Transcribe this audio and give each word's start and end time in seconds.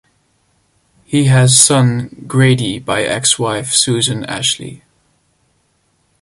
He 1.05 1.25
has 1.25 1.61
son, 1.63 2.25
Grady 2.25 2.79
by 2.79 3.03
ex-wife 3.03 3.71
Susan 3.75 4.25
Ashley. 4.25 4.83